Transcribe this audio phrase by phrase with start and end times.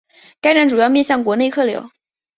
[0.41, 1.91] 该站主要面向国内客流。